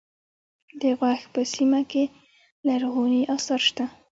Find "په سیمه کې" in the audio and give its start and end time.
1.33-2.03